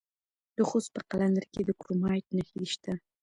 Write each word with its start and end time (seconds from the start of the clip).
د 0.55 0.57
خوست 0.69 0.89
په 0.95 1.01
قلندر 1.09 1.45
کې 1.53 1.61
د 1.65 1.69
کرومایټ 1.79 2.25
نښې 2.37 2.65
شته. 2.73 2.93